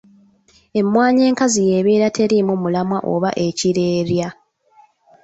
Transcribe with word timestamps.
Emmwanyi 0.79 1.21
enkazi 1.29 1.61
y'ebeera 1.69 2.07
teriimu 2.15 2.53
mulamwa 2.61 2.99
oba 3.13 3.29
ekirerya. 3.47 4.29